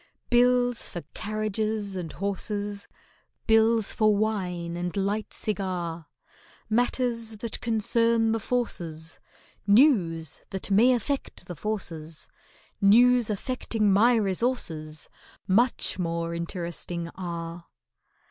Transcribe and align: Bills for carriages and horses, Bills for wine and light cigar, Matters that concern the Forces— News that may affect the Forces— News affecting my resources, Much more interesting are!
Bills 0.31 0.89
for 0.89 1.01
carriages 1.13 1.95
and 1.95 2.11
horses, 2.11 2.87
Bills 3.45 3.93
for 3.93 4.15
wine 4.17 4.75
and 4.75 4.97
light 4.97 5.31
cigar, 5.31 6.07
Matters 6.67 7.37
that 7.37 7.61
concern 7.61 8.31
the 8.31 8.39
Forces— 8.39 9.19
News 9.67 10.41
that 10.49 10.71
may 10.71 10.93
affect 10.93 11.45
the 11.45 11.55
Forces— 11.55 12.27
News 12.81 13.29
affecting 13.29 13.93
my 13.93 14.15
resources, 14.15 15.07
Much 15.47 15.99
more 15.99 16.33
interesting 16.33 17.07
are! 17.13 17.67